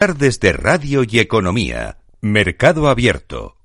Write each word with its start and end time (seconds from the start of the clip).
Tardes 0.00 0.40
de 0.40 0.54
Radio 0.54 1.04
y 1.06 1.18
Economía. 1.18 1.98
Mercado 2.22 2.88
Abierto. 2.88 3.59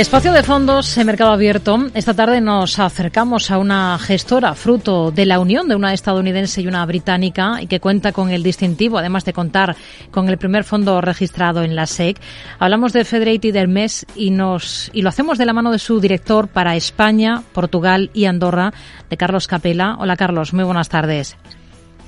Espacio 0.00 0.32
de 0.32 0.42
fondos 0.42 0.96
en 0.96 1.06
mercado 1.06 1.30
abierto. 1.30 1.78
Esta 1.92 2.14
tarde 2.14 2.40
nos 2.40 2.78
acercamos 2.78 3.50
a 3.50 3.58
una 3.58 3.98
gestora 3.98 4.54
fruto 4.54 5.10
de 5.10 5.26
la 5.26 5.38
unión 5.38 5.68
de 5.68 5.76
una 5.76 5.92
estadounidense 5.92 6.62
y 6.62 6.66
una 6.66 6.86
británica 6.86 7.60
y 7.60 7.66
que 7.66 7.80
cuenta 7.80 8.10
con 8.10 8.30
el 8.30 8.42
distintivo, 8.42 8.96
además 8.96 9.26
de 9.26 9.34
contar 9.34 9.76
con 10.10 10.30
el 10.30 10.38
primer 10.38 10.64
fondo 10.64 11.02
registrado 11.02 11.62
en 11.62 11.76
la 11.76 11.84
SEC. 11.84 12.18
Hablamos 12.58 12.94
de 12.94 13.04
Federated 13.04 13.54
Hermes 13.54 14.06
y 14.16 14.30
nos 14.30 14.90
y 14.94 15.02
lo 15.02 15.10
hacemos 15.10 15.36
de 15.36 15.44
la 15.44 15.52
mano 15.52 15.70
de 15.70 15.78
su 15.78 16.00
director 16.00 16.48
para 16.48 16.76
España, 16.76 17.42
Portugal 17.52 18.08
y 18.14 18.24
Andorra, 18.24 18.72
de 19.10 19.16
Carlos 19.18 19.48
Capela. 19.48 19.96
Hola 19.98 20.16
Carlos, 20.16 20.54
muy 20.54 20.64
buenas 20.64 20.88
tardes. 20.88 21.36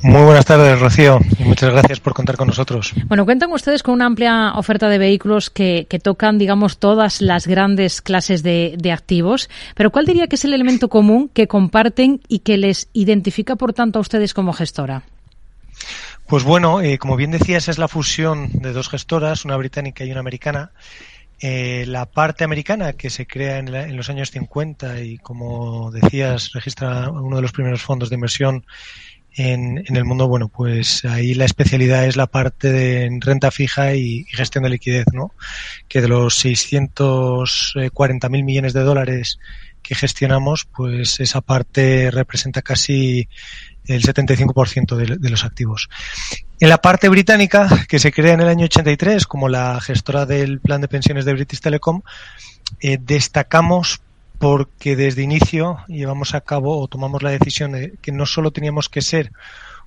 Muy 0.03 0.23
buenas 0.23 0.45
tardes, 0.45 0.81
Rocío, 0.81 1.21
y 1.39 1.45
muchas 1.45 1.71
gracias 1.71 2.01
por 2.01 2.13
contar 2.13 2.37
con 2.37 2.49
nosotros. 2.49 2.93
Bueno, 3.07 3.25
cuentan 3.25 3.53
ustedes 3.53 3.85
con 3.85 3.95
una 3.95 4.07
amplia 4.07 4.53
oferta 4.55 4.89
de 4.89 4.99
vehículos 4.99 5.49
que, 5.49 5.87
tocan, 6.03 6.39
digamos, 6.39 6.79
todas 6.79 7.21
las 7.23 7.47
grandes 7.47 8.03
clases 8.03 8.43
de, 8.43 8.93
activos, 8.93 9.49
pero 9.77 9.93
¿cuál 9.93 10.07
diría 10.07 10.27
que 10.27 10.35
es 10.35 10.45
el 10.45 10.55
elemento 10.55 10.89
común 10.89 11.31
que 11.33 11.47
comparten 11.47 12.21
y 12.27 12.41
que 12.41 12.59
les 12.59 12.89
identifica, 12.93 13.55
por 13.55 13.75
tanto, 13.75 14.01
a 14.01 14.03
ustedes 14.03 14.35
como 14.35 14.53
gestora? 14.53 15.05
Pues 16.27 16.43
bueno, 16.43 16.81
eh, 16.81 16.99
como 16.99 17.15
bien 17.15 17.31
decías, 17.31 17.69
es 17.69 17.79
la 17.79 17.87
fusión 17.87 18.51
de 18.55 18.73
dos 18.73 18.89
gestoras, 18.89 19.45
una 19.45 19.57
británica 19.57 20.05
y 20.05 20.11
una 20.11 20.21
americana. 20.21 20.73
Eh, 21.39 21.85
la 21.87 22.07
parte 22.07 22.43
americana, 22.43 22.95
que 22.95 23.09
se 23.09 23.27
crea 23.27 23.59
en, 23.59 23.73
en, 23.73 23.97
los 23.97 24.11
años 24.11 24.31
50 24.33 25.01
y, 25.01 25.19
como 25.19 25.93
decías, 25.93 26.51
registra 26.53 27.09
uno 27.11 27.37
de 27.37 27.43
los 27.43 27.53
primeros 27.53 27.83
fondos 27.83 28.11
de 28.11 28.15
inversión 28.17 28.65
en, 29.37 29.83
en, 29.87 29.97
el 29.97 30.05
mundo, 30.05 30.29
bueno, 30.29 30.49
pues 30.49 31.05
ahí 31.05 31.35
la 31.35 31.45
especialidad 31.45 32.07
es 32.07 32.17
la 32.17 32.27
parte 32.27 32.71
de 32.71 33.09
renta 33.21 33.51
fija 33.51 33.95
y, 33.95 34.25
gestión 34.25 34.65
de 34.65 34.71
liquidez, 34.71 35.07
¿no? 35.13 35.33
Que 35.89 36.01
de 36.01 36.09
los 36.09 36.35
640 36.37 38.29
mil 38.29 38.45
millones 38.45 38.73
de 38.73 38.81
dólares 38.81 39.39
que 39.83 39.95
gestionamos, 39.95 40.65
pues 40.65 41.19
esa 41.21 41.41
parte 41.41 42.11
representa 42.11 42.63
casi 42.63 43.29
el 43.87 44.03
75% 44.03 44.95
de, 44.97 45.17
de 45.17 45.31
los 45.31 45.45
activos. 45.45 45.89
En 46.61 46.69
la 46.69 46.79
parte 46.79 47.09
británica, 47.09 47.69
que 47.89 47.99
se 47.99 48.13
crea 48.13 48.35
en 48.35 48.41
el 48.41 48.49
año 48.49 48.67
83 48.67 49.27
como 49.27 49.49
la 49.49 49.81
gestora 49.81 50.27
del 50.27 50.61
plan 50.61 50.81
de 50.81 50.89
pensiones 50.89 51.25
de 51.25 51.33
British 51.33 51.61
Telecom, 51.61 52.03
eh, 52.81 52.99
destacamos 53.01 54.01
porque 54.43 54.97
desde 54.97 55.23
inicio 55.23 55.79
llevamos 55.87 56.35
a 56.35 56.41
cabo 56.41 56.81
o 56.81 56.89
tomamos 56.89 57.23
la 57.23 57.31
decisión 57.31 57.71
de 57.71 57.95
que 58.03 58.11
no 58.11 58.27
solo 58.27 58.51
teníamos 58.51 58.89
que 58.89 59.01
ser 59.01 59.31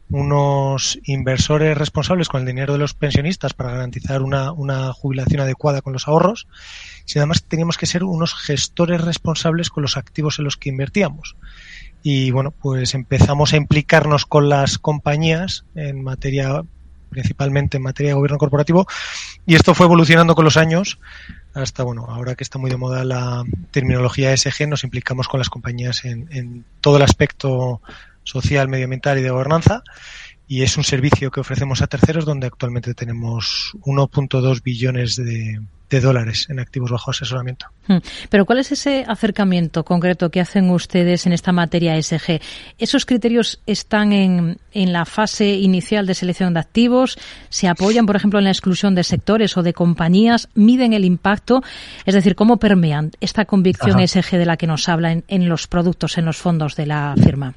unos 0.10 0.98
inversores 1.04 1.78
responsables 1.78 2.30
con 2.30 2.40
el 2.40 2.48
dinero 2.48 2.72
de 2.72 2.80
los 2.80 2.94
pensionistas 2.94 3.54
para 3.54 3.72
garantizar 3.72 4.22
una, 4.22 4.54
una, 4.54 4.94
jubilación 4.94 5.42
adecuada 5.42 5.82
con 5.82 5.92
los 5.92 6.08
ahorros, 6.08 6.48
sino 7.04 7.24
además 7.24 7.44
teníamos 7.44 7.78
que 7.78 7.86
ser 7.86 8.06
unos 8.06 8.34
gestores 8.34 9.02
responsables 9.02 9.70
con 9.70 9.82
los 9.82 9.98
activos 9.98 10.40
en 10.40 10.46
los 10.46 10.56
que 10.56 10.70
invertíamos. 10.70 11.36
Y 12.02 12.32
bueno, 12.32 12.52
pues 12.52 12.94
empezamos 12.94 13.52
a 13.52 13.58
implicarnos 13.58 14.26
con 14.26 14.48
las 14.48 14.78
compañías 14.78 15.66
en 15.76 16.02
materia, 16.02 16.64
principalmente 17.10 17.78
en 17.78 17.84
materia 17.84 18.12
de 18.12 18.16
gobierno 18.16 18.38
corporativo, 18.38 18.88
y 19.46 19.56
esto 19.56 19.74
fue 19.74 19.86
evolucionando 19.86 20.36
con 20.36 20.46
los 20.46 20.58
años 20.58 21.00
hasta, 21.54 21.84
bueno, 21.84 22.06
ahora 22.10 22.36
que 22.36 22.44
está 22.44 22.60
muy 22.60 22.70
de 22.70 22.78
moda 22.78 23.04
la 23.06 23.44
terminología 23.72 24.34
ESG, 24.34 24.68
nos 24.68 24.84
implicamos 24.84 25.28
con 25.28 25.40
las 25.40 25.50
compañías 25.50 26.04
en, 26.06 26.28
en 26.32 26.66
todo 26.82 26.98
el 26.98 27.04
aspecto 27.04 27.82
social, 28.24 28.68
medioambiental 28.68 29.20
y 29.20 29.22
de 29.22 29.30
gobernanza 29.30 29.84
y 30.48 30.62
es 30.62 30.78
un 30.78 30.84
servicio 30.84 31.32
que 31.32 31.40
ofrecemos 31.40 31.82
a 31.82 31.88
terceros 31.88 32.26
donde 32.26 32.48
actualmente 32.48 32.94
tenemos 32.94 33.76
1.2 33.82 34.62
billones 34.62 35.16
de, 35.16 35.60
de, 35.90 36.02
dólares 36.02 36.48
en 36.50 36.60
activos 36.60 36.92
bajo 36.92 37.10
asesoramiento. 37.10 37.66
Hmm. 37.88 37.98
Pero 38.30 38.46
¿cuál 38.46 38.60
es 38.60 38.72
ese 38.72 39.06
acercamiento 39.08 39.84
concreto 39.84 40.30
que 40.30 40.42
hacen 40.42 40.70
ustedes 40.70 41.26
en 41.26 41.34
esta 41.34 41.52
materia 41.52 41.98
ESG? 41.98 42.42
¿Esos 42.78 43.08
criterios 43.08 43.60
están 43.66 44.14
en, 44.14 44.60
en 44.72 44.94
la 44.94 45.06
fase 45.06 45.56
inicial 45.56 46.06
de 46.06 46.14
selección 46.14 46.54
de 46.54 46.60
activos? 46.60 47.18
¿Se 47.50 47.68
apoyan, 47.68 48.06
por 48.06 48.16
ejemplo, 48.16 48.38
en 48.38 48.46
la 48.46 48.52
exclusión 48.52 48.94
de 48.94 49.04
sectores 49.04 49.58
o 49.58 49.64
de 49.64 49.74
compañías? 49.74 50.50
¿Miden 50.54 50.94
el 50.94 51.06
impacto? 51.06 51.64
Es 52.06 52.14
decir, 52.14 52.36
¿cómo 52.36 52.58
permean 52.58 53.12
esta 53.20 53.46
convicción 53.46 53.96
Ajá. 53.96 54.04
ESG 54.04 54.38
de 54.38 54.46
la 54.46 54.58
que 54.58 54.68
nos 54.68 54.88
habla 54.90 55.12
en, 55.12 55.24
en 55.28 55.50
los 55.50 55.66
productos, 55.66 56.20
en 56.20 56.26
los 56.26 56.38
fondos 56.38 56.76
de 56.76 56.86
la 56.86 57.16
firma? 57.22 57.56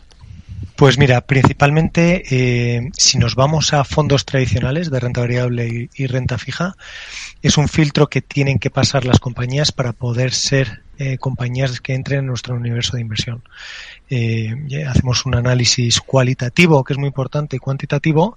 Pues 0.79 0.97
mira, 0.97 1.23
principalmente 1.23 2.23
eh, 2.31 2.91
si 2.97 3.19
nos 3.19 3.35
vamos 3.35 3.73
a 3.73 3.83
fondos 3.83 4.25
tradicionales 4.25 4.93
de 4.93 5.01
renta 5.01 5.23
variable 5.23 5.89
y, 5.93 6.07
renta 6.07 6.39
fija, 6.39 6.77
es 7.43 7.59
un 7.59 7.67
filtro 7.67 8.07
que 8.07 8.23
tienen 8.23 8.61
que 8.61 8.71
pasar 8.71 9.05
las 9.05 9.19
compañías 9.19 9.73
para 9.73 9.93
poder 9.93 10.33
ser 10.33 10.85
eh, 10.99 11.19
compañías 11.19 11.81
que 11.81 11.95
entren 11.95 12.21
en 12.21 12.27
nuestro 12.27 12.55
universo 12.55 12.95
de 12.95 13.03
inversión. 13.03 13.43
Eh, 14.09 14.55
hacemos 14.89 15.27
un 15.27 15.35
análisis 15.35 16.01
cualitativo 16.01 16.85
que 16.85 16.93
es 16.93 16.99
muy 17.01 17.09
importante 17.09 17.57
y 17.57 17.59
cuantitativo. 17.59 18.37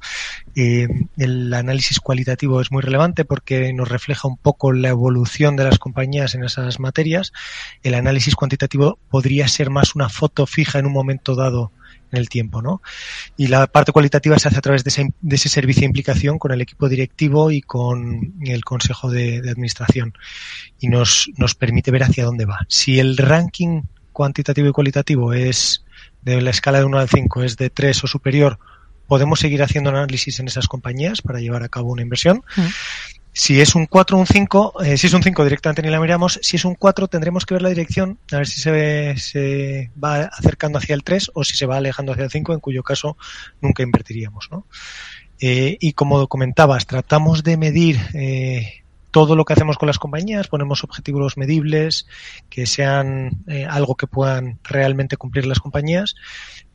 El 0.56 1.54
análisis 1.54 2.00
cualitativo 2.00 2.60
es 2.60 2.72
muy 2.72 2.82
relevante 2.82 3.24
porque 3.24 3.72
nos 3.72 3.88
refleja 3.88 4.28
un 4.28 4.38
poco 4.38 4.72
la 4.72 4.90
evolución 4.90 5.56
de 5.58 5.66
las 5.66 5.78
compañías 5.78 6.34
en 6.34 6.44
esas 6.44 6.80
materias. 6.80 7.34
El 7.84 7.94
análisis 7.94 8.36
cuantitativo 8.36 8.98
podría 9.12 9.48
ser 9.48 9.70
más 9.70 9.94
una 9.94 10.10
foto 10.10 10.48
fija 10.48 10.80
en 10.80 10.88
un 10.88 10.94
momento 10.94 11.36
dado 11.36 11.72
en 12.12 12.20
el 12.20 12.30
tiempo, 12.30 12.62
¿no? 12.62 12.82
Y 13.38 13.48
la 13.48 13.68
parte 13.68 13.92
cualitativa 13.92 14.38
se 14.38 14.48
hace 14.48 14.58
a 14.58 14.62
través 14.62 14.84
de 14.84 14.90
ese, 14.90 15.14
de 15.22 15.36
ese 15.36 15.50
servicio 15.50 15.82
de 15.82 15.88
implicación 15.88 16.40
con 16.40 16.52
el 16.52 16.62
equipo 16.62 16.90
directivo 16.90 17.52
y 17.52 17.62
con 17.62 18.34
el 18.42 18.64
consejo 18.64 19.10
de, 19.10 19.38
administración. 19.38 20.14
Y 20.80 20.88
nos, 20.88 21.30
nos 21.38 21.56
permite 21.56 21.92
ver 21.92 22.04
hacia 22.04 22.26
dónde 22.26 22.46
va. 22.46 22.60
Si 22.68 23.00
el 23.00 23.18
ranking 23.18 23.84
cuantitativo 24.12 24.68
y 24.68 24.72
cualitativo 24.72 25.34
es 25.34 25.86
de 26.22 26.42
la 26.42 26.50
escala 26.50 26.80
de 26.80 26.86
1 26.86 27.00
al 27.00 27.10
5 27.10 27.44
es 27.44 27.58
de 27.58 27.70
3 27.70 28.04
o 28.04 28.08
superior, 28.08 28.60
podemos 29.12 29.42
seguir 29.42 29.62
haciendo 29.62 29.90
análisis 29.90 30.40
en 30.40 30.48
esas 30.48 30.70
compañías 30.70 31.22
para 31.22 31.42
llevar 31.42 31.64
a 31.64 31.68
cabo 31.68 31.92
una 31.92 32.02
inversión. 32.02 32.46
Mm. 32.56 32.62
Si 33.34 33.60
es 33.60 33.76
un 33.76 33.86
4 33.86 34.16
o 34.16 34.20
un 34.22 34.26
5, 34.26 34.84
eh, 34.86 34.98
si 34.98 35.08
es 35.08 35.14
un 35.14 35.22
5 35.22 35.44
directamente 35.44 35.82
ni 35.82 35.90
la 35.90 36.00
miramos, 36.00 36.40
si 36.42 36.56
es 36.56 36.64
un 36.64 36.76
4 36.76 37.10
tendremos 37.10 37.46
que 37.46 37.56
ver 37.56 37.62
la 37.62 37.68
dirección, 37.68 38.20
a 38.32 38.38
ver 38.38 38.48
si 38.48 38.62
se, 38.62 38.72
ve, 38.72 39.16
se 39.18 39.92
va 40.02 40.30
acercando 40.32 40.78
hacia 40.78 40.96
el 40.96 41.04
3 41.04 41.32
o 41.34 41.44
si 41.44 41.58
se 41.58 41.66
va 41.66 41.76
alejando 41.76 42.14
hacia 42.14 42.24
el 42.24 42.32
5, 42.32 42.54
en 42.54 42.62
cuyo 42.62 42.84
caso 42.84 43.18
nunca 43.60 43.84
invertiríamos. 43.84 44.48
¿no? 44.50 44.66
Eh, 45.42 45.76
y 45.82 45.92
como 45.92 46.26
comentabas, 46.30 46.88
tratamos 46.88 47.44
de 47.44 47.58
medir 47.58 48.00
eh, 48.14 48.84
todo 49.12 49.36
lo 49.36 49.44
que 49.44 49.52
hacemos 49.52 49.78
con 49.78 49.88
las 49.88 50.00
compañías, 50.00 50.48
ponemos 50.48 50.86
objetivos 50.86 51.36
medibles, 51.36 52.08
que 52.50 52.66
sean 52.66 53.44
eh, 53.48 53.66
algo 53.70 53.96
que 53.96 54.08
puedan 54.08 54.60
realmente 54.64 55.18
cumplir 55.18 55.48
las 55.48 55.60
compañías 55.60 56.16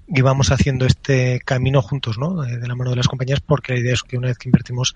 y 0.09 0.21
vamos 0.21 0.53
haciendo 0.53 0.87
este 0.87 1.41
camino 1.45 1.83
juntos, 1.83 2.17
¿no? 2.17 2.43
De, 2.43 2.67
la 2.67 2.75
mano 2.77 2.91
de 2.91 2.97
las 2.97 3.09
compañías, 3.09 3.41
porque 3.41 3.73
la 3.75 3.81
idea 3.81 3.95
es 3.95 4.03
que 4.03 4.17
una 4.17 4.29
vez 4.29 4.39
que 4.39 4.49
invertimos, 4.49 4.95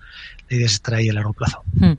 la 0.49 0.55
idea 0.55 0.65
es 0.65 0.73
estar 0.73 0.93
ahí 0.93 1.09
a 1.09 1.13
largo 1.13 1.33
plazo. 1.33 1.63
Hmm. 1.73 1.93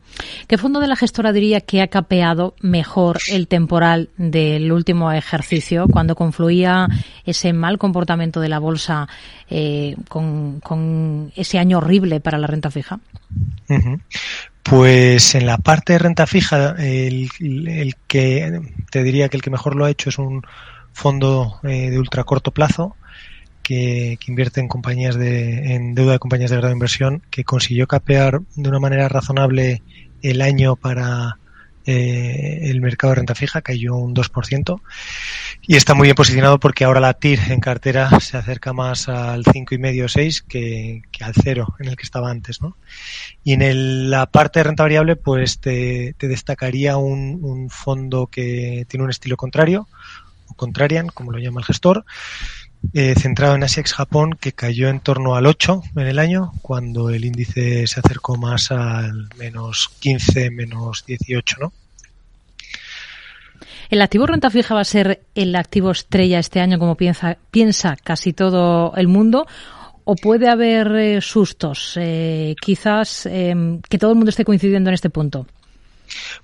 ¿Qué 0.47 0.57
fondo 0.57 0.81
de 0.81 0.87
la 0.87 0.97
gestora 0.97 1.33
diría 1.33 1.61
que 1.61 1.83
ha 1.83 1.89
capeado 1.89 2.55
mejor 2.61 3.19
el 3.29 3.49
temporal 3.49 4.09
del 4.17 4.73
último 4.73 5.13
ejercicio, 5.13 5.89
cuando 5.89 6.15
confluía 6.15 6.89
ese 7.27 7.53
mal 7.53 7.77
comportamiento 7.79 8.41
de 8.41 8.49
la 8.49 8.59
bolsa 8.59 9.09
eh, 9.51 9.95
con, 10.09 10.61
con, 10.61 11.33
ese 11.37 11.59
año 11.59 11.79
horrible 11.79 12.21
para 12.21 12.39
la 12.39 12.47
renta 12.47 12.71
fija? 12.71 13.01
Uh 13.69 13.75
-huh. 13.75 14.01
Pues 14.63 15.35
en 15.35 15.47
la 15.47 15.59
parte 15.59 15.95
de 15.95 15.99
renta 15.99 16.27
fija, 16.27 16.77
el, 16.79 17.29
el, 17.41 17.95
que 18.07 18.61
te 18.91 19.03
diría 19.03 19.29
que 19.29 19.37
el 19.37 19.43
que 19.43 19.51
mejor 19.51 19.75
lo 19.75 19.85
ha 19.85 19.91
hecho 19.91 20.09
es 20.09 20.19
un 20.19 20.43
fondo 20.93 21.59
eh, 21.65 21.91
de 21.91 21.99
ultra 21.99 22.25
corto 22.25 22.53
plazo 22.53 22.97
que, 23.63 24.19
invierte 24.27 24.61
en 24.61 24.69
compañías 24.69 25.17
de, 25.17 25.75
en 25.75 25.95
deuda 25.95 26.13
de 26.13 26.19
compañías 26.19 26.51
de 26.51 26.57
grado 26.57 26.73
inversión, 26.73 27.23
que 27.31 27.45
consiguió 27.45 27.87
capear 27.87 28.41
de 28.55 28.69
una 28.69 28.79
manera 28.79 29.09
razonable 29.09 29.83
el 30.23 30.43
año 30.43 30.77
para 30.77 31.39
eh, 31.85 32.71
el 32.71 32.81
mercado 32.81 33.11
de 33.11 33.17
renta 33.17 33.35
fija, 33.35 33.61
cayó 33.61 33.97
un 33.97 34.15
2%, 34.15 34.81
y 35.63 35.77
está 35.77 35.95
muy 35.95 36.07
bien 36.07 36.15
posicionado 36.15 36.61
porque 36.61 36.85
ahora 36.85 37.01
la 37.01 37.15
TIR 37.15 37.41
en 37.51 37.61
cartera 37.61 38.21
se 38.21 38.37
acerca 38.37 38.73
más 38.73 39.09
al 39.09 39.43
5,5 39.43 40.05
o 40.05 40.09
6 40.09 40.43
que, 40.43 41.03
que, 41.11 41.25
al 41.25 41.35
cero 41.35 41.75
en 41.81 41.89
el 41.89 41.97
que 41.97 42.05
estaba 42.05 42.31
antes, 42.31 42.63
¿no? 42.63 42.77
Y 43.43 43.53
en 43.55 43.63
el, 43.63 44.11
la 44.11 44.27
parte 44.27 44.61
de 44.61 44.65
renta 44.65 44.85
variable, 44.85 45.17
pues 45.17 45.59
te, 45.59 46.15
te 46.19 46.29
destacaría 46.29 46.97
un, 46.99 47.41
un 47.43 47.69
fondo 47.69 48.29
que 48.29 48.87
tiene 48.89 49.05
un 49.05 49.11
estilo 49.11 49.37
contrario, 49.37 49.89
o 50.47 50.55
contrarian, 50.55 51.09
como 51.09 51.33
lo 51.33 51.39
llama 51.39 51.61
el 51.61 51.67
gestor, 51.67 52.05
eh, 52.95 53.15
centrado 53.17 53.55
en 53.55 53.63
ASIAX 53.63 53.95
Japón, 53.95 54.37
que 54.39 54.53
cayó 54.53 54.89
en 54.89 55.01
torno 55.01 55.35
al 55.35 55.47
8 55.47 55.83
en 55.97 56.07
el 56.07 56.19
año, 56.19 56.53
cuando 56.63 57.11
el 57.11 57.25
índice 57.25 57.87
se 57.87 58.01
acercó 58.01 58.37
más 58.37 58.71
al 58.71 59.29
menos 59.39 59.91
15, 60.01 60.51
menos 60.51 61.05
18, 61.07 61.57
¿no? 61.61 61.73
¿El 63.93 64.01
activo 64.01 64.27
renta 64.27 64.49
fija 64.49 64.75
va 64.75 64.81
a 64.81 64.85
ser 64.85 65.23
el 65.35 65.55
activo 65.55 65.91
estrella 65.91 66.39
este 66.39 66.61
año 66.61 66.79
como 66.79 66.97
piensa, 66.97 67.37
piensa 67.51 67.97
casi 68.03 68.33
todo 68.33 68.95
el 68.97 69.07
mundo? 69.07 69.47
¿O 70.05 70.17
puede 70.17 70.49
haber 70.49 70.97
eh, 70.97 71.21
sustos? 71.21 71.99
Eh, 72.01 72.55
quizás 72.61 73.27
em, 73.27 73.83
que 73.83 73.99
todo 73.99 74.11
el 74.13 74.17
mundo 74.17 74.31
esté 74.31 74.45
coincidiendo 74.45 74.89
en 74.89 74.95
este 74.95 75.11
punto. 75.11 75.47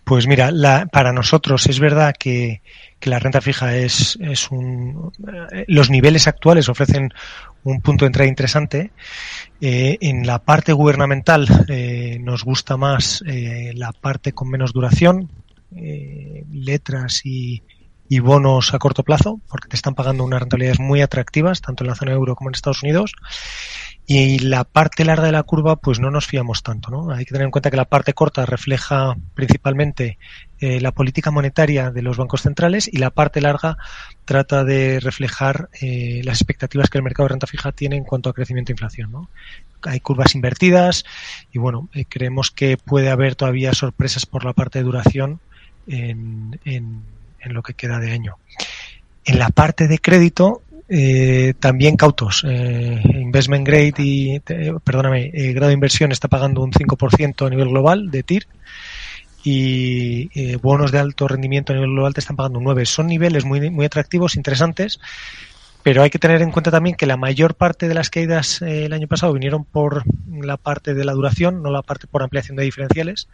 Pues 0.05 0.27
mira, 0.27 0.51
para 0.91 1.13
nosotros 1.13 1.67
es 1.67 1.81
verdad 1.81 2.15
que, 2.19 2.63
la 3.03 3.19
renta 3.19 3.41
fija 3.41 3.77
es, 3.77 4.19
es 4.21 4.51
un. 4.51 5.13
Eh, 5.53 5.65
los 5.69 5.89
niveles 5.89 6.27
actuales 6.27 6.69
ofrecen 6.69 7.11
un 7.65 7.81
punto 7.81 8.05
de 8.05 8.09
entrada 8.09 8.29
interesante. 8.29 8.91
Eh, 9.61 9.99
en 10.01 10.27
la 10.27 10.41
parte 10.41 10.73
gubernamental 10.73 11.47
eh, 11.69 12.19
nos 12.21 12.45
gusta 12.45 12.77
más 12.77 13.23
la 13.27 13.93
parte 13.93 14.33
con 14.33 14.49
menos 14.49 14.73
duración, 14.73 15.31
letras 15.71 17.21
y, 17.25 17.63
y 18.09 18.21
bonos 18.21 18.73
a 18.73 18.79
corto 18.79 19.03
plazo, 19.03 19.41
porque 19.49 19.69
te 19.69 19.77
están 19.77 19.95
pagando 19.95 20.25
unas 20.25 20.41
rentabilidades 20.41 20.81
muy 20.81 21.03
atractivas, 21.03 21.61
tanto 21.61 21.85
en 21.85 21.89
la 21.89 21.95
zona 21.95 22.13
euro 22.13 22.35
como 22.35 22.51
en 22.51 22.55
Estados 22.55 22.83
Unidos. 22.83 23.13
Y 24.11 24.39
la 24.39 24.65
parte 24.65 25.05
larga 25.05 25.27
de 25.27 25.33
la 25.33 25.43
curva, 25.43 25.77
pues 25.77 26.01
no 26.01 26.11
nos 26.11 26.27
fiamos 26.27 26.63
tanto, 26.63 26.91
¿no? 26.91 27.11
Hay 27.11 27.27
que 27.27 27.33
tener 27.33 27.45
en 27.45 27.51
cuenta 27.51 27.71
que 27.71 27.77
la 27.77 27.85
parte 27.85 28.15
corta 28.15 28.47
refleja 28.47 29.15
principalmente 29.35 30.17
eh, 30.61 30.81
la 30.81 30.93
política 30.93 31.31
monetaria 31.31 31.91
de 31.91 32.01
los 32.01 32.17
bancos 32.17 32.41
centrales 32.41 32.89
y 32.91 32.97
la 32.97 33.11
parte 33.11 33.43
larga 33.43 33.77
trata 34.25 34.65
de 34.65 34.99
reflejar 34.99 35.69
eh, 35.83 36.23
las 36.25 36.41
expectativas 36.41 36.89
que 36.89 36.97
el 36.97 37.05
mercado 37.05 37.27
de 37.27 37.33
renta 37.35 37.47
fija 37.47 37.71
tiene 37.73 37.97
en 37.97 38.05
cuanto 38.05 38.31
a 38.31 38.33
crecimiento 38.33 38.73
e 38.73 38.77
inflación, 38.77 39.13
¿no? 39.13 39.29
Hay 39.83 40.01
curvas 40.01 40.35
invertidas 40.35 41.05
y 41.53 41.59
bueno, 41.59 41.91
eh, 41.93 42.07
creemos 42.09 42.51
que 42.51 42.79
puede 42.79 43.11
haber 43.11 43.35
todavía 43.35 43.75
sorpresas 43.75 44.25
por 44.25 44.43
la 44.43 44.55
parte 44.55 44.79
de 44.79 44.87
duración 44.87 45.39
en, 45.87 46.59
en, 46.65 47.03
en 47.41 47.53
lo 47.53 47.63
que 47.63 47.75
queda 47.75 47.99
de 47.99 48.13
año. 48.13 48.37
En 49.27 49.39
la 49.39 49.51
parte 49.51 49.87
de 49.87 49.99
crédito, 49.99 50.63
eh, 50.89 51.55
también 51.61 51.97
cautos. 51.97 52.45
Eh, 52.49 53.01
investment 53.15 53.67
grade 53.67 53.95
y, 53.99 54.41
perdóname, 54.41 55.31
eh, 55.35 55.53
grado 55.53 55.69
de 55.69 55.75
inversión 55.75 56.13
está 56.13 56.29
pagando 56.29 56.63
un 56.63 56.73
5% 56.73 57.47
a 57.47 57.51
nivel 57.51 57.69
global 57.69 58.11
de 58.11 58.23
TIR 58.23 58.47
y 59.45 60.31
eh, 60.35 60.57
bonos 60.57 60.91
de 60.91 60.99
alto 60.99 61.29
rendimiento 61.29 61.73
a 61.73 61.77
nivel 61.77 61.93
global 61.93 62.15
te 62.15 62.21
están 62.21 62.37
pagando 62.37 62.59
un 62.59 62.65
9. 62.65 62.87
Son 62.87 63.07
niveles 63.07 63.45
muy, 63.45 63.71
muy 63.71 63.85
atractivos, 63.87 64.37
interesantes, 64.37 64.99
pero 65.83 66.03
hay 66.03 66.11
que 66.11 66.19
tener 66.19 66.43
en 66.43 66.51
cuenta 66.51 66.71
también 66.71 66.97
que 66.97 67.07
la 67.07 67.17
mayor 67.17 67.55
parte 67.55 67.87
de 67.87 67.95
las 67.95 68.11
caídas 68.11 68.63
el 68.63 68.93
año 68.93 69.07
pasado 69.07 69.33
vinieron 69.33 69.65
por 69.65 70.05
la 70.41 70.57
parte 70.57 70.95
de 70.95 71.05
la 71.05 71.13
duración, 71.13 71.63
no 71.63 71.71
la 71.71 71.83
parte 71.83 72.07
por 72.07 72.23
ampliación 72.23 72.57
de 72.57 72.65
diferenciales 72.65 73.29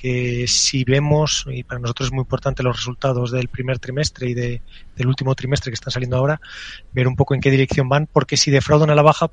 que 0.00 0.46
si 0.48 0.84
vemos, 0.84 1.44
y 1.50 1.62
para 1.62 1.78
nosotros 1.78 2.08
es 2.08 2.12
muy 2.12 2.22
importante 2.22 2.62
los 2.62 2.76
resultados 2.76 3.30
del 3.30 3.48
primer 3.48 3.78
trimestre 3.78 4.30
y 4.30 4.34
de, 4.34 4.62
del 4.96 5.06
último 5.06 5.34
trimestre 5.34 5.70
que 5.70 5.74
están 5.74 5.92
saliendo 5.92 6.16
ahora, 6.16 6.40
ver 6.94 7.06
un 7.06 7.16
poco 7.16 7.34
en 7.34 7.40
qué 7.42 7.50
dirección 7.50 7.86
van, 7.88 8.08
porque 8.10 8.38
si 8.38 8.50
defraudan 8.50 8.88
a 8.88 8.94
la 8.94 9.02
baja, 9.02 9.30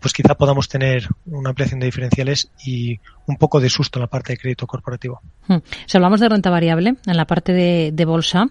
pues 0.00 0.14
quizá 0.14 0.34
podamos 0.34 0.68
tener 0.68 1.06
una 1.26 1.50
ampliación 1.50 1.80
de 1.80 1.86
diferenciales 1.86 2.50
y 2.64 2.98
un 3.26 3.36
poco 3.36 3.60
de 3.60 3.68
susto 3.68 3.98
en 3.98 4.04
la 4.04 4.06
parte 4.06 4.32
de 4.32 4.38
crédito 4.38 4.66
corporativo. 4.66 5.20
Hmm. 5.46 5.58
Si 5.84 5.98
hablamos 5.98 6.20
de 6.20 6.30
renta 6.30 6.48
variable, 6.48 6.94
en 7.04 7.16
la 7.18 7.26
parte 7.26 7.52
de, 7.52 7.90
de 7.92 8.04
bolsa, 8.06 8.46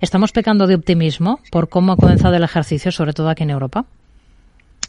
¿estamos 0.00 0.32
pecando 0.32 0.66
de 0.66 0.74
optimismo 0.74 1.40
por 1.50 1.68
cómo 1.68 1.92
ha 1.92 1.96
comenzado 1.96 2.34
el 2.34 2.44
ejercicio, 2.44 2.90
sobre 2.90 3.12
todo 3.12 3.28
aquí 3.28 3.42
en 3.42 3.50
Europa? 3.50 3.84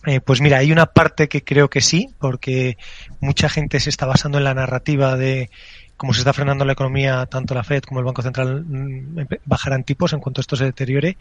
Eh, 0.06 0.22
pues 0.22 0.40
mira, 0.40 0.60
hay 0.60 0.72
una 0.72 0.86
parte 0.86 1.28
que 1.28 1.44
creo 1.44 1.70
que 1.70 1.82
sí, 1.82 2.10
porque 2.20 2.78
mucha 3.20 3.50
gente 3.50 3.80
se 3.80 3.90
está 3.90 4.06
basando 4.06 4.38
en 4.38 4.44
la 4.44 4.54
narrativa 4.54 5.18
de 5.18 5.50
como 5.98 6.14
se 6.14 6.20
está 6.20 6.34
frenando 6.34 6.66
la 6.66 6.74
economía, 6.74 7.26
tanto 7.26 7.54
la 7.54 7.64
Fed 7.64 7.84
como 7.84 8.00
el 8.00 8.06
Banco 8.06 8.22
Central 8.22 8.66
mm, 8.66 9.28
bajarán 9.46 9.84
tipos 9.84 10.14
en 10.14 10.20
cuanto 10.20 10.42
esto 10.42 10.56
se 10.56 10.66
deteriore. 10.66 11.18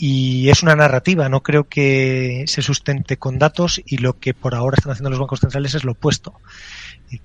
Y 0.00 0.48
es 0.48 0.62
una 0.62 0.76
narrativa, 0.76 1.28
no 1.28 1.42
creo 1.42 1.64
que 1.64 2.44
se 2.46 2.62
sustente 2.62 3.16
con 3.16 3.40
datos 3.40 3.82
y 3.84 3.96
lo 3.96 4.20
que 4.20 4.32
por 4.32 4.54
ahora 4.54 4.76
están 4.78 4.92
haciendo 4.92 5.10
los 5.10 5.18
bancos 5.18 5.40
centrales 5.40 5.74
es 5.74 5.82
lo 5.82 5.92
opuesto. 5.92 6.34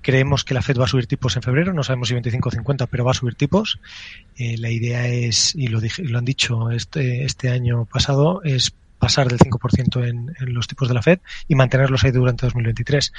Creemos 0.00 0.42
que 0.42 0.54
la 0.54 0.62
Fed 0.62 0.78
va 0.78 0.86
a 0.86 0.88
subir 0.88 1.06
tipos 1.06 1.36
en 1.36 1.42
febrero, 1.42 1.72
no 1.72 1.84
sabemos 1.84 2.08
si 2.08 2.14
25 2.14 2.48
o 2.48 2.52
50, 2.52 2.86
pero 2.88 3.04
va 3.04 3.12
a 3.12 3.14
subir 3.14 3.36
tipos. 3.36 3.78
Eh, 4.36 4.56
la 4.58 4.70
idea 4.70 5.06
es, 5.06 5.54
y 5.54 5.68
lo, 5.68 5.80
dije, 5.80 6.02
lo 6.02 6.18
han 6.18 6.24
dicho 6.24 6.72
este, 6.72 7.24
este 7.24 7.50
año 7.50 7.84
pasado, 7.84 8.42
es 8.42 8.74
pasar 9.04 9.28
del 9.28 9.38
5% 9.38 10.08
en, 10.08 10.34
en, 10.40 10.54
los 10.54 10.66
tipos 10.66 10.88
de 10.88 10.94
la 10.94 11.02
Fed 11.02 11.18
y 11.46 11.54
mantenerlos 11.54 12.04
ahí 12.04 12.10
durante 12.10 12.46
2023. 12.46 13.12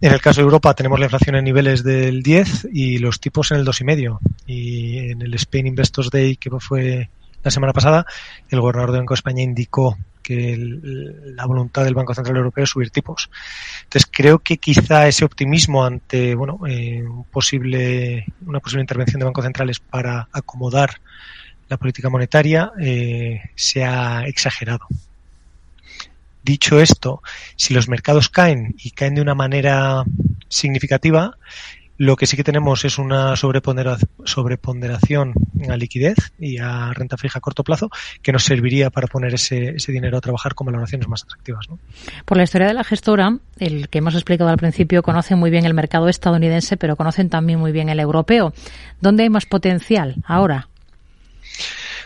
En 0.00 0.12
el 0.12 0.20
caso 0.22 0.40
de 0.40 0.44
Europa 0.44 0.72
tenemos 0.72 0.98
la 0.98 1.06
inflación 1.06 1.36
en 1.36 1.44
niveles 1.44 1.84
del 1.84 2.22
10 2.22 2.68
y 2.72 2.98
los 2.98 3.20
tipos 3.20 3.50
en 3.50 3.58
el 3.58 3.66
2,5. 3.66 4.18
Y 4.46 5.10
en 5.10 5.20
el 5.20 5.34
Spain 5.34 5.66
Investors 5.66 6.10
Day, 6.10 6.36
que 6.36 6.50
fue 6.58 7.10
la 7.42 7.50
semana 7.50 7.74
pasada, 7.74 8.06
el 8.48 8.60
gobernador 8.60 8.92
de 8.92 8.98
Banco 8.98 9.12
de 9.12 9.18
España 9.18 9.42
indicó 9.42 9.98
que 10.22 10.56
la 10.58 11.44
voluntad 11.44 11.84
del 11.84 11.94
Banco 11.94 12.14
Central 12.14 12.36
Europeo 12.38 12.64
es 12.64 12.70
subir 12.70 12.90
tipos. 12.90 13.30
Entonces 13.84 14.10
creo 14.10 14.38
que 14.38 14.56
quizá 14.56 15.06
ese 15.06 15.24
optimismo 15.24 15.84
ante 15.84 16.34
bueno 16.34 16.60
eh, 16.66 17.02
un 17.02 17.24
posible, 17.24 18.26
una 18.46 18.60
posible 18.60 18.82
intervención 18.82 19.18
de 19.18 19.26
bancos 19.26 19.44
centrales 19.44 19.80
para 19.80 20.28
acomodar 20.32 21.00
la 21.68 21.76
política 21.76 22.10
monetaria 22.10 22.72
eh, 22.80 23.40
se 23.54 23.84
ha 23.84 24.24
exagerado. 24.26 24.86
Dicho 26.42 26.80
esto, 26.80 27.22
si 27.56 27.74
los 27.74 27.88
mercados 27.88 28.28
caen 28.28 28.74
y 28.78 28.90
caen 28.92 29.14
de 29.14 29.22
una 29.22 29.34
manera 29.34 30.04
significativa, 30.48 31.36
lo 32.00 32.16
que 32.16 32.26
sí 32.26 32.34
que 32.34 32.44
tenemos 32.44 32.86
es 32.86 32.96
una 32.96 33.36
sobreponderación 33.36 35.34
a 35.68 35.76
liquidez 35.76 36.16
y 36.38 36.56
a 36.56 36.94
renta 36.94 37.18
fija 37.18 37.40
a 37.40 37.42
corto 37.42 37.62
plazo 37.62 37.90
que 38.22 38.32
nos 38.32 38.44
serviría 38.44 38.88
para 38.88 39.06
poner 39.06 39.34
ese, 39.34 39.76
ese 39.76 39.92
dinero 39.92 40.16
a 40.16 40.22
trabajar 40.22 40.54
con 40.54 40.64
valoraciones 40.64 41.08
más 41.08 41.24
atractivas. 41.24 41.66
Por 42.24 42.38
la 42.38 42.44
historia 42.44 42.68
de 42.68 42.72
la 42.72 42.84
gestora, 42.84 43.36
el 43.58 43.90
que 43.90 43.98
hemos 43.98 44.14
explicado 44.14 44.48
al 44.48 44.56
principio, 44.56 45.02
conoce 45.02 45.36
muy 45.36 45.50
bien 45.50 45.66
el 45.66 45.74
mercado 45.74 46.08
estadounidense, 46.08 46.78
pero 46.78 46.96
conocen 46.96 47.28
también 47.28 47.58
muy 47.58 47.70
bien 47.70 47.90
el 47.90 48.00
europeo. 48.00 48.54
¿Dónde 49.02 49.24
hay 49.24 49.28
más 49.28 49.44
potencial 49.44 50.16
ahora? 50.24 50.68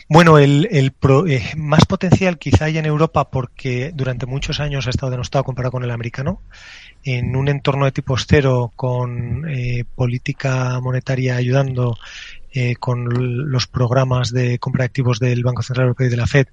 Bueno, 0.08 0.38
el, 0.38 0.68
el 0.70 0.92
pro, 0.92 1.26
eh, 1.26 1.42
más 1.56 1.86
potencial 1.86 2.38
quizá 2.38 2.66
hay 2.66 2.76
en 2.76 2.84
Europa 2.84 3.30
porque 3.30 3.90
durante 3.94 4.26
muchos 4.26 4.60
años 4.60 4.86
ha 4.86 4.90
estado 4.90 5.10
denostado 5.10 5.44
comparado 5.44 5.72
con 5.72 5.84
el 5.84 5.90
americano. 5.90 6.42
En 7.04 7.36
un 7.36 7.48
entorno 7.48 7.86
de 7.86 7.92
tipo 7.92 8.16
cero 8.18 8.72
con 8.76 9.48
eh, 9.48 9.84
política 9.94 10.78
monetaria 10.80 11.36
ayudando 11.36 11.96
eh, 12.52 12.76
con 12.76 13.50
los 13.50 13.66
programas 13.66 14.30
de 14.30 14.60
compra 14.60 14.82
de 14.82 14.86
activos 14.86 15.18
del 15.18 15.42
Banco 15.42 15.62
Central 15.62 15.86
Europeo 15.86 16.06
y 16.06 16.10
de 16.10 16.16
la 16.16 16.26
Fed, 16.26 16.46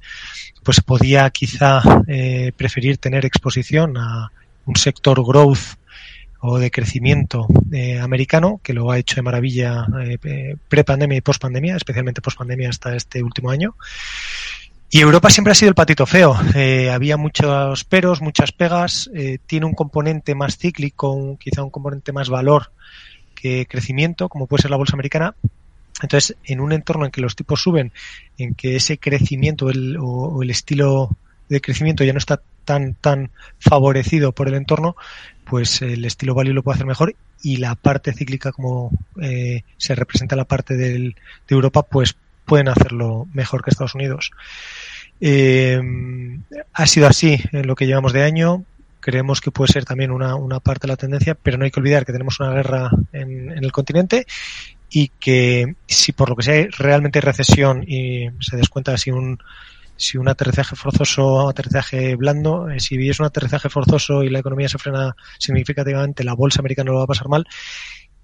pues 0.63 0.81
podía 0.81 1.29
quizá 1.29 1.81
eh, 2.07 2.53
preferir 2.57 2.97
tener 2.97 3.23
exposición 3.23 3.97
a 3.97 4.31
un 4.65 4.75
sector 4.77 5.23
growth 5.23 5.77
o 6.41 6.57
de 6.57 6.71
crecimiento 6.71 7.47
eh, 7.71 7.99
americano, 7.99 8.59
que 8.63 8.73
lo 8.73 8.91
ha 8.91 8.97
hecho 8.97 9.15
de 9.15 9.21
maravilla 9.21 9.85
eh, 10.03 10.55
pre-pandemia 10.67 11.17
y 11.17 11.21
post-pandemia, 11.21 11.75
especialmente 11.75 12.21
post-pandemia 12.21 12.69
hasta 12.69 12.95
este 12.95 13.21
último 13.21 13.51
año. 13.51 13.75
Y 14.93 14.99
Europa 14.99 15.29
siempre 15.29 15.51
ha 15.53 15.55
sido 15.55 15.69
el 15.69 15.75
patito 15.75 16.05
feo. 16.05 16.35
Eh, 16.53 16.89
había 16.89 17.15
muchos 17.15 17.85
peros, 17.85 18.21
muchas 18.21 18.51
pegas. 18.51 19.09
Eh, 19.15 19.37
tiene 19.45 19.65
un 19.65 19.73
componente 19.73 20.35
más 20.35 20.57
cíclico, 20.57 21.11
un, 21.11 21.37
quizá 21.37 21.63
un 21.63 21.69
componente 21.69 22.11
más 22.11 22.27
valor 22.27 22.71
que 23.33 23.67
crecimiento, 23.69 24.27
como 24.27 24.47
puede 24.47 24.63
ser 24.63 24.71
la 24.71 24.77
bolsa 24.77 24.95
americana. 24.95 25.35
Entonces, 26.01 26.35
en 26.43 26.59
un 26.59 26.73
entorno 26.73 27.05
en 27.05 27.11
que 27.11 27.21
los 27.21 27.37
tipos 27.37 27.61
suben, 27.61 27.93
en 28.37 28.53
que 28.53 28.75
ese 28.75 28.97
crecimiento 28.97 29.69
el, 29.69 29.95
o 29.97 30.43
el 30.43 30.49
estilo 30.49 31.15
de 31.47 31.61
crecimiento 31.61 32.03
ya 32.03 32.11
no 32.11 32.19
está 32.19 32.41
tan 32.65 32.93
tan 32.95 33.31
favorecido 33.59 34.31
por 34.31 34.47
el 34.47 34.55
entorno, 34.55 34.95
pues 35.45 35.81
el 35.81 36.05
estilo 36.05 36.33
value 36.33 36.53
lo 36.53 36.63
puede 36.63 36.75
hacer 36.75 36.87
mejor 36.87 37.15
y 37.43 37.57
la 37.57 37.75
parte 37.75 38.13
cíclica 38.13 38.51
como 38.51 38.91
eh, 39.21 39.63
se 39.77 39.95
representa 39.95 40.35
la 40.35 40.45
parte 40.45 40.75
del, 40.75 41.15
de 41.47 41.55
Europa 41.55 41.83
pues 41.83 42.15
pueden 42.45 42.67
hacerlo 42.67 43.27
mejor 43.33 43.63
que 43.63 43.69
Estados 43.69 43.95
Unidos. 43.95 44.31
Eh, 45.19 45.79
ha 46.73 46.87
sido 46.87 47.07
así 47.07 47.39
en 47.51 47.67
lo 47.67 47.75
que 47.75 47.85
llevamos 47.85 48.13
de 48.13 48.23
año. 48.23 48.65
Creemos 48.99 49.41
que 49.41 49.51
puede 49.51 49.71
ser 49.71 49.85
también 49.85 50.11
una, 50.11 50.35
una 50.35 50.59
parte 50.59 50.87
de 50.87 50.93
la 50.93 50.97
tendencia, 50.97 51.35
pero 51.35 51.57
no 51.57 51.65
hay 51.65 51.71
que 51.71 51.79
olvidar 51.79 52.05
que 52.05 52.11
tenemos 52.11 52.39
una 52.39 52.53
guerra 52.53 52.91
en, 53.13 53.51
en 53.51 53.63
el 53.63 53.71
continente 53.71 54.25
y 54.89 55.09
que 55.19 55.75
si 55.87 56.11
por 56.11 56.29
lo 56.29 56.35
que 56.35 56.43
sea 56.43 56.67
realmente 56.77 57.21
recesión 57.21 57.83
y 57.87 58.29
se 58.41 58.57
descuenta 58.57 58.93
así 58.93 59.09
un, 59.09 59.39
si 60.01 60.17
un 60.17 60.27
aterrizaje 60.27 60.75
forzoso 60.75 61.25
o 61.25 61.49
aterrizaje 61.49 62.15
blando, 62.15 62.69
eh, 62.69 62.79
si 62.79 63.09
es 63.09 63.19
un 63.19 63.27
aterrizaje 63.27 63.69
forzoso 63.69 64.23
y 64.23 64.29
la 64.29 64.39
economía 64.39 64.67
se 64.67 64.77
frena 64.77 65.15
significativamente, 65.37 66.23
la 66.23 66.33
bolsa 66.33 66.59
americana 66.59 66.91
lo 66.91 66.97
va 66.97 67.03
a 67.03 67.07
pasar 67.07 67.29
mal. 67.29 67.45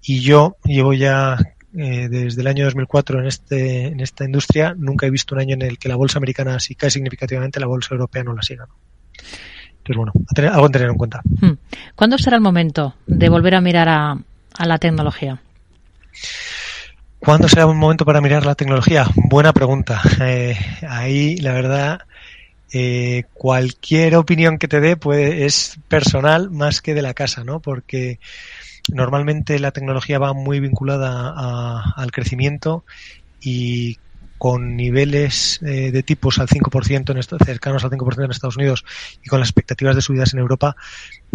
Y 0.02 0.20
yo 0.20 0.56
llevo 0.64 0.92
ya 0.92 1.36
eh, 1.76 2.08
desde 2.08 2.40
el 2.40 2.46
año 2.46 2.64
2004 2.64 3.20
en, 3.20 3.26
este, 3.26 3.86
en 3.86 4.00
esta 4.00 4.24
industria, 4.24 4.74
nunca 4.76 5.06
he 5.06 5.10
visto 5.10 5.34
un 5.34 5.40
año 5.40 5.54
en 5.54 5.62
el 5.62 5.78
que 5.78 5.88
la 5.88 5.96
bolsa 5.96 6.18
americana 6.18 6.58
si 6.58 6.74
cae 6.74 6.90
significativamente, 6.90 7.60
la 7.60 7.66
bolsa 7.66 7.94
europea 7.94 8.24
no 8.24 8.34
la 8.34 8.42
siga. 8.42 8.66
¿no? 8.66 8.74
Entonces, 9.78 9.96
bueno, 9.96 10.12
a 10.28 10.34
tener, 10.34 10.50
algo 10.50 10.66
a 10.66 10.70
tener 10.70 10.88
en 10.88 10.96
cuenta. 10.96 11.20
Hmm. 11.40 11.52
¿Cuándo 11.94 12.18
será 12.18 12.36
el 12.36 12.42
momento 12.42 12.94
de 13.06 13.28
volver 13.28 13.54
a 13.54 13.60
mirar 13.60 13.88
a, 13.88 14.18
a 14.58 14.66
la 14.66 14.78
tecnología? 14.78 15.40
¿Cuándo 17.20 17.48
será 17.48 17.66
un 17.66 17.76
momento 17.76 18.04
para 18.04 18.20
mirar 18.20 18.46
la 18.46 18.54
tecnología? 18.54 19.06
Buena 19.16 19.52
pregunta. 19.52 20.00
Eh, 20.20 20.56
ahí, 20.88 21.36
la 21.38 21.52
verdad, 21.52 22.00
eh, 22.72 23.24
cualquier 23.32 24.16
opinión 24.16 24.58
que 24.58 24.68
te 24.68 24.80
dé 24.80 24.96
puede, 24.96 25.44
es 25.44 25.80
personal 25.88 26.50
más 26.50 26.80
que 26.80 26.94
de 26.94 27.02
la 27.02 27.14
casa, 27.14 27.44
¿no? 27.44 27.60
Porque 27.60 28.20
normalmente 28.92 29.58
la 29.58 29.72
tecnología 29.72 30.18
va 30.18 30.32
muy 30.32 30.60
vinculada 30.60 31.82
al 31.96 32.12
crecimiento 32.12 32.84
y 33.40 33.96
con 34.38 34.76
niveles 34.76 35.60
eh, 35.62 35.90
de 35.90 36.02
tipos 36.02 36.38
al 36.38 36.48
5% 36.48 37.10
en 37.10 37.18
esto, 37.18 37.36
cercanos 37.44 37.84
al 37.84 37.90
5% 37.90 38.24
en 38.24 38.30
Estados 38.30 38.56
Unidos 38.56 38.84
y 39.22 39.28
con 39.28 39.40
las 39.40 39.48
expectativas 39.48 39.96
de 39.96 40.02
subidas 40.02 40.32
en 40.32 40.40
Europa, 40.40 40.76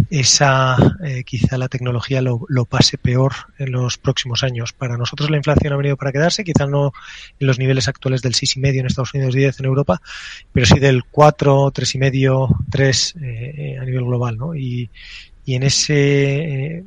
esa 0.09 0.77
eh, 1.03 1.23
quizá 1.23 1.57
la 1.57 1.67
tecnología 1.67 2.21
lo, 2.21 2.65
pase 2.65 2.97
peor 2.97 3.33
en 3.59 3.71
los 3.71 3.97
próximos 3.97 4.43
años. 4.43 4.73
Para 4.73 4.97
nosotros 4.97 5.29
la 5.29 5.37
inflación 5.37 5.73
ha 5.73 5.77
venido 5.77 5.97
para 5.97 6.11
quedarse, 6.11 6.43
quizá 6.43 6.65
no 6.65 6.93
en 7.39 7.47
los 7.47 7.59
niveles 7.59 7.87
actuales 7.87 8.21
del 8.21 8.33
6,5 8.33 8.79
en 8.79 8.85
Estados 8.85 9.13
Unidos 9.13 9.35
y 9.35 9.39
10 9.39 9.59
en 9.59 9.65
Europa, 9.65 10.01
pero 10.51 10.65
sí 10.65 10.79
del 10.79 11.03
4, 11.03 11.71
3,5, 11.71 12.55
3 12.71 13.15
eh, 13.21 13.77
a 13.79 13.85
nivel 13.85 14.05
global, 14.05 14.37
¿no? 14.37 14.55
Y, 14.55 14.89
y 15.45 15.55
en 15.55 15.63
ese 15.63 15.95
eh, 15.95 16.83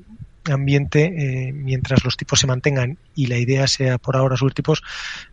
ambiente, 0.51 1.05
eh, 1.49 1.53
mientras 1.53 2.05
los 2.05 2.17
tipos 2.17 2.41
se 2.41 2.47
mantengan 2.47 2.99
y 3.15 3.27
la 3.27 3.39
idea 3.39 3.67
sea 3.67 3.99
por 3.99 4.17
ahora 4.17 4.37
subir 4.37 4.55
tipos, 4.55 4.83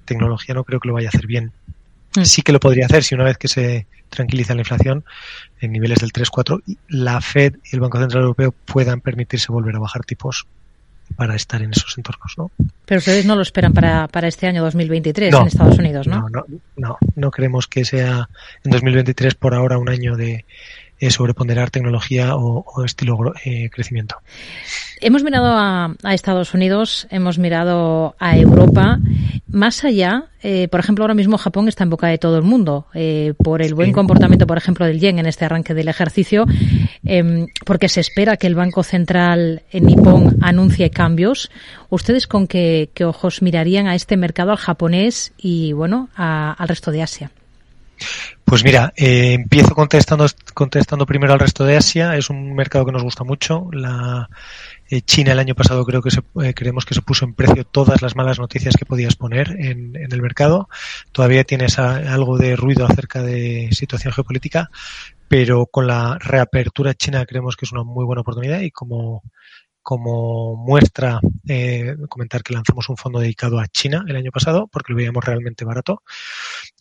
tecnología 0.06 0.56
no 0.56 0.64
creo 0.64 0.80
que 0.80 0.88
lo 0.88 0.94
vaya 0.94 1.08
a 1.08 1.10
hacer 1.10 1.28
bien. 1.28 1.52
Mm. 2.16 2.24
Sí 2.24 2.42
que 2.42 2.52
lo 2.52 2.60
podría 2.60 2.86
hacer 2.86 3.04
si 3.04 3.16
una 3.16 3.24
vez 3.24 3.38
que 3.38 3.48
se 3.48 3.88
tranquiliza 4.10 4.54
la 4.54 4.62
inflación 4.62 5.04
en 5.60 5.72
niveles 5.72 6.00
del 6.00 6.12
3-4, 6.12 6.62
la 6.90 7.20
Fed 7.22 7.56
y 7.72 7.76
el 7.76 7.82
Banco 7.82 8.00
Central 8.00 8.24
Europeo 8.24 8.54
puedan 8.66 9.02
permitirse 9.02 9.52
volver 9.52 9.76
a 9.76 9.80
bajar 9.80 10.04
tipos 10.04 10.46
para 11.16 11.36
estar 11.36 11.62
en 11.62 11.72
esos 11.72 11.98
entornos, 11.98 12.34
¿no? 12.38 12.52
Pero 12.86 13.00
ustedes 13.00 13.26
no 13.26 13.36
lo 13.36 13.42
esperan 13.42 13.74
para, 13.74 14.08
para 14.08 14.28
este 14.28 14.48
año 14.48 14.64
2023 14.64 15.34
en 15.34 15.48
Estados 15.48 15.78
Unidos, 15.78 16.08
¿no? 16.08 16.22
No, 16.22 16.30
no, 16.30 16.46
no, 16.78 16.98
no 17.16 17.32
creemos 17.32 17.68
que 17.68 17.86
sea 17.86 18.30
en 18.64 18.72
2023 18.72 19.36
por 19.36 19.54
ahora 19.54 19.78
un 19.78 19.90
año 19.90 20.16
de, 20.16 20.46
eh, 21.04 21.12
sobreponderar 21.12 21.70
tecnología 21.70 22.36
o, 22.36 22.64
o 22.66 22.86
estilo 22.86 23.34
eh, 23.44 23.70
crecimiento. 23.70 24.16
Hemos 25.02 25.22
mirado 25.22 25.48
a, 25.48 25.94
a, 26.02 26.14
Estados 26.14 26.54
Unidos, 26.54 27.08
hemos 27.10 27.38
mirado 27.38 28.16
a 28.20 28.38
Europa. 28.38 29.00
Más 29.48 29.84
allá, 29.84 30.30
eh, 30.42 30.70
por 30.70 30.80
ejemplo, 30.80 31.04
ahora 31.04 31.14
mismo 31.14 31.38
Japón 31.38 31.68
está 31.68 31.84
en 31.84 31.90
boca 31.90 32.08
de 32.08 32.18
todo 32.18 32.38
el 32.38 32.44
mundo 32.44 32.88
por 33.38 33.62
el 33.62 33.74
buen 33.74 33.92
comportamiento, 33.92 34.48
por 34.48 34.58
ejemplo, 34.58 34.86
del 34.86 35.02
yen 35.02 35.20
en 35.20 35.26
este 35.26 35.44
arranque 35.44 35.74
del 35.74 35.90
ejercicio, 35.90 36.46
eh, 37.04 37.48
porque 37.66 37.90
se 37.90 38.00
espera 38.00 38.38
que 38.38 38.48
el 38.48 38.56
Banco 38.56 38.82
Central 38.82 39.64
en 39.72 39.86
Nippon 39.86 40.38
anuncie 40.42 40.90
cambios. 40.90 41.52
¿Ustedes 41.90 42.28
con 42.28 42.48
qué, 42.48 42.92
qué 42.94 43.04
ojos 43.04 43.42
mirarían 43.42 43.88
a 43.88 43.96
este 43.96 44.16
mercado, 44.16 44.52
al 44.52 44.58
japonés 44.58 45.34
y, 45.38 45.74
bueno, 45.74 46.08
a, 46.16 46.54
al 46.54 46.68
resto 46.70 46.92
de 46.92 47.02
Asia? 47.02 47.32
Pues 48.46 48.64
mira, 48.64 48.94
eh, 48.96 49.34
empiezo 49.34 49.74
contestando, 49.74 50.28
contestando 50.54 51.06
primero 51.06 51.34
al 51.34 51.40
resto 51.40 51.66
de 51.66 51.78
Asia. 51.78 52.16
Es 52.18 52.30
un 52.30 52.54
mercado 52.56 52.86
que 52.86 52.92
nos 52.92 53.04
gusta 53.04 53.24
mucho. 53.24 53.70
La, 53.72 54.30
eh, 54.90 55.02
China 55.02 55.32
el 55.32 55.40
año 55.40 55.56
pasado 55.56 55.84
creo 55.86 56.02
que 56.02 56.12
se, 56.12 56.22
eh, 56.44 56.54
creemos 56.54 56.86
que 56.86 56.94
se 56.94 57.02
puso 57.02 57.26
en 57.26 57.34
precio 57.34 57.64
todas 57.64 58.02
las 58.02 58.16
malas 58.16 58.40
noticias 58.40 58.76
que 58.76 58.86
podías 58.86 59.16
poner 59.16 59.52
en, 59.60 59.96
en 59.96 60.12
el 60.12 60.22
mercado. 60.22 60.70
Todavía 61.12 61.44
tienes 61.46 61.80
algo 61.80 62.38
de 62.38 62.56
ruido 62.56 62.86
acerca 62.86 63.24
de 63.24 63.70
situación 63.72 64.14
geopolítica, 64.14 64.70
pero 65.28 65.66
con 65.66 65.88
la 65.88 66.20
reapertura 66.20 66.94
china 66.94 67.26
creemos 67.26 67.56
que 67.56 67.66
es 67.66 67.72
una 67.72 67.84
muy 67.84 68.06
buena 68.06 68.22
oportunidad 68.22 68.62
y 68.62 68.70
como 68.70 69.24
como 69.84 70.56
muestra 70.56 71.20
eh, 71.48 71.96
comentar 72.10 72.42
que 72.42 72.54
lanzamos 72.54 72.90
un 72.90 72.98
fondo 72.98 73.20
dedicado 73.20 73.60
a 73.60 73.68
China 73.68 74.06
el 74.08 74.16
año 74.16 74.32
pasado 74.32 74.68
porque 74.68 74.94
lo 74.94 74.98
veíamos 74.98 75.24
realmente 75.24 75.66
barato. 75.66 76.02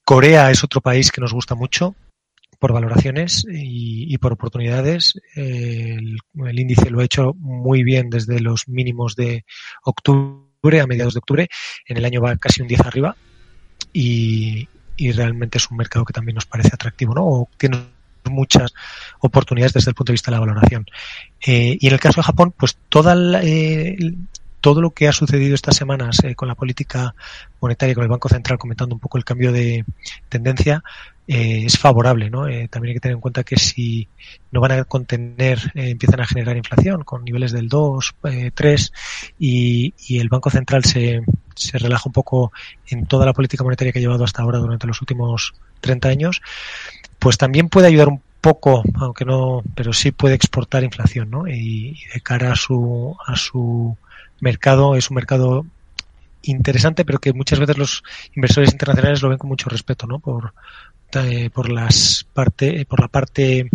Corea 0.04 0.50
es 0.50 0.64
otro 0.64 0.80
país 0.80 1.10
que 1.10 1.20
nos 1.20 1.32
gusta 1.32 1.54
mucho 1.54 1.94
por 2.58 2.72
valoraciones 2.72 3.44
y, 3.50 4.16
por 4.18 4.32
oportunidades. 4.32 5.20
El, 5.34 6.18
el, 6.46 6.58
índice 6.58 6.90
lo 6.90 7.00
ha 7.00 7.04
hecho 7.04 7.34
muy 7.34 7.82
bien 7.82 8.08
desde 8.08 8.38
los 8.38 8.68
mínimos 8.68 9.16
de 9.16 9.44
octubre 9.82 10.80
a 10.80 10.86
mediados 10.86 11.14
de 11.14 11.18
octubre. 11.18 11.48
En 11.86 11.96
el 11.96 12.04
año 12.04 12.20
va 12.20 12.36
casi 12.36 12.62
un 12.62 12.68
10 12.68 12.80
arriba 12.82 13.16
y, 13.92 14.68
y 14.96 15.10
realmente 15.10 15.58
es 15.58 15.68
un 15.70 15.76
mercado 15.76 16.04
que 16.04 16.12
también 16.12 16.36
nos 16.36 16.46
parece 16.46 16.70
atractivo, 16.72 17.14
¿no? 17.14 17.26
O 17.26 17.48
tiene 17.56 17.78
muchas 18.30 18.72
oportunidades 19.20 19.72
desde 19.72 19.90
el 19.90 19.94
punto 19.94 20.12
de 20.12 20.14
vista 20.14 20.30
de 20.30 20.36
la 20.36 20.40
valoración. 20.40 20.86
Eh, 21.44 21.76
y 21.80 21.86
en 21.86 21.92
el 21.92 22.00
caso 22.00 22.20
de 22.20 22.24
Japón, 22.24 22.54
pues 22.56 22.76
toda 22.88 23.14
la, 23.14 23.42
eh, 23.42 23.96
todo 24.62 24.80
lo 24.80 24.92
que 24.92 25.08
ha 25.08 25.12
sucedido 25.12 25.54
estas 25.54 25.76
semanas 25.76 26.22
eh, 26.22 26.36
con 26.36 26.48
la 26.48 26.54
política 26.54 27.14
monetaria, 27.60 27.94
con 27.94 28.04
el 28.04 28.08
Banco 28.08 28.28
Central 28.28 28.58
comentando 28.58 28.94
un 28.94 29.00
poco 29.00 29.18
el 29.18 29.24
cambio 29.24 29.52
de 29.52 29.84
tendencia, 30.28 30.84
eh, 31.26 31.64
es 31.66 31.78
favorable. 31.78 32.30
¿no? 32.30 32.46
Eh, 32.46 32.68
también 32.68 32.90
hay 32.90 32.94
que 32.94 33.00
tener 33.00 33.16
en 33.16 33.20
cuenta 33.20 33.42
que 33.42 33.56
si 33.56 34.08
no 34.52 34.60
van 34.60 34.72
a 34.72 34.84
contener, 34.84 35.72
empiezan 35.74 36.20
a 36.20 36.26
generar 36.26 36.56
inflación 36.56 37.02
con 37.02 37.24
niveles 37.24 37.50
del 37.50 37.68
2, 37.68 38.14
3 38.54 38.92
y, 39.40 39.94
y, 40.06 40.18
el 40.20 40.28
Banco 40.28 40.48
Central 40.48 40.84
se, 40.84 41.22
se 41.56 41.78
relaja 41.78 42.04
un 42.06 42.12
poco 42.12 42.52
en 42.86 43.06
toda 43.06 43.26
la 43.26 43.32
política 43.32 43.64
monetaria 43.64 43.92
que 43.92 43.98
ha 43.98 44.02
llevado 44.02 44.22
hasta 44.22 44.42
ahora 44.42 44.58
durante 44.58 44.86
los 44.86 45.00
últimos 45.00 45.54
30 45.80 46.08
años, 46.08 46.40
pues 47.22 47.38
también 47.38 47.68
puede 47.68 47.86
ayudar 47.86 48.08
un 48.08 48.20
poco, 48.40 48.82
aunque 48.96 49.24
no, 49.24 49.62
pero 49.76 49.92
sí 49.92 50.10
puede 50.10 50.34
exportar 50.34 50.82
inflación, 50.82 51.30
¿no? 51.30 51.46
Y, 51.46 52.00
de 52.12 52.20
cara 52.20 52.50
a 52.50 52.56
su, 52.56 53.16
a 53.24 53.36
su 53.36 53.96
mercado, 54.40 54.96
es 54.96 55.08
un 55.08 55.14
mercado 55.14 55.64
interesante, 56.42 57.04
pero 57.04 57.20
que 57.20 57.32
muchas 57.32 57.60
veces 57.60 57.78
los 57.78 58.02
inversores 58.34 58.72
internacionales 58.72 59.22
lo 59.22 59.28
ven 59.28 59.38
con 59.38 59.48
mucho 59.48 59.70
respeto, 59.70 60.08
¿no? 60.08 60.18
Por, 60.18 60.52
eh, 61.12 61.48
por 61.50 61.70
las 61.70 62.26
parte, 62.34 62.84
por 62.86 62.98
la 62.98 63.06
parte 63.06 63.70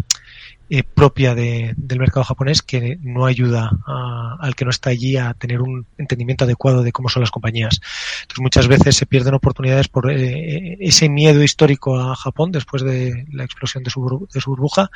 eh, 0.69 0.83
propia 0.83 1.33
de, 1.33 1.73
del 1.77 1.99
mercado 1.99 2.23
japonés 2.23 2.61
que 2.61 2.97
no 3.01 3.25
ayuda 3.25 3.71
a, 3.85 4.37
al 4.39 4.55
que 4.55 4.65
no 4.65 4.71
está 4.71 4.89
allí 4.89 5.17
a 5.17 5.33
tener 5.33 5.61
un 5.61 5.85
entendimiento 5.97 6.43
adecuado 6.43 6.83
de 6.83 6.91
cómo 6.91 7.09
son 7.09 7.21
las 7.21 7.31
compañías. 7.31 7.79
Entonces 8.21 8.41
muchas 8.41 8.67
veces 8.67 8.95
se 8.95 9.05
pierden 9.05 9.33
oportunidades 9.33 9.87
por 9.87 10.11
eh, 10.11 10.77
ese 10.79 11.09
miedo 11.09 11.41
histórico 11.43 11.99
a 11.99 12.15
Japón 12.15 12.51
después 12.51 12.83
de 12.83 13.25
la 13.31 13.43
explosión 13.43 13.83
de 13.83 13.89
su, 13.89 14.27
de 14.33 14.41
su 14.41 14.49
burbuja 14.49 14.89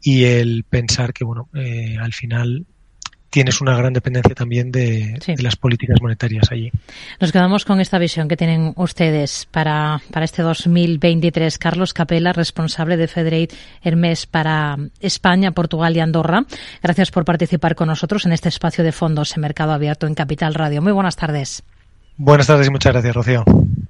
y 0.00 0.24
el 0.24 0.64
pensar 0.64 1.12
que 1.12 1.24
bueno 1.24 1.48
eh, 1.54 1.96
al 2.00 2.12
final 2.12 2.66
tienes 3.30 3.60
una 3.60 3.76
gran 3.76 3.92
dependencia 3.92 4.34
también 4.34 4.70
de, 4.70 5.18
sí. 5.24 5.34
de, 5.36 5.42
las 5.42 5.56
políticas 5.56 5.98
monetarias 6.02 6.50
allí. 6.50 6.70
Nos 7.20 7.32
quedamos 7.32 7.64
con 7.64 7.80
esta 7.80 7.98
visión 7.98 8.28
que 8.28 8.36
tienen 8.36 8.72
ustedes 8.76 9.46
para, 9.50 10.02
para 10.10 10.24
este 10.24 10.42
2023. 10.42 11.56
Carlos 11.58 11.94
Capela, 11.94 12.32
responsable 12.32 12.96
de 12.96 13.08
Federate 13.08 13.54
Hermes 13.82 14.26
para 14.26 14.76
España, 15.00 15.52
Portugal 15.52 15.96
y 15.96 16.00
Andorra. 16.00 16.44
Gracias 16.82 17.10
por 17.10 17.24
participar 17.24 17.76
con 17.76 17.88
nosotros 17.88 18.26
en 18.26 18.32
este 18.32 18.48
espacio 18.48 18.84
de 18.84 18.92
fondos 18.92 19.34
en 19.36 19.42
Mercado 19.42 19.72
Abierto 19.72 20.06
en 20.06 20.14
Capital 20.14 20.54
Radio. 20.54 20.82
Muy 20.82 20.92
buenas 20.92 21.16
tardes. 21.16 21.62
Buenas 22.16 22.48
tardes 22.48 22.66
y 22.66 22.70
muchas 22.70 22.92
gracias, 22.92 23.14
Rocío. 23.14 23.44